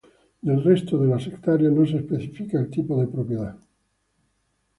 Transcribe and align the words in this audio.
Del 0.47 0.63
resto 0.63 0.97
de 0.97 1.05
las 1.07 1.27
hectáreas 1.27 1.71
no 1.71 1.85
se 1.85 1.97
especifica 1.97 2.59
el 2.59 2.71
tipo 2.71 2.99
de 2.99 3.05
propiedad. 3.07 3.55